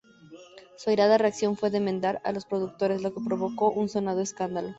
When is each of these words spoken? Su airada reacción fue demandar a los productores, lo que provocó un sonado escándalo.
Su 0.77 0.89
airada 0.89 1.19
reacción 1.19 1.55
fue 1.57 1.69
demandar 1.69 2.21
a 2.23 2.31
los 2.31 2.45
productores, 2.47 3.03
lo 3.03 3.13
que 3.13 3.21
provocó 3.23 3.69
un 3.69 3.87
sonado 3.87 4.19
escándalo. 4.21 4.69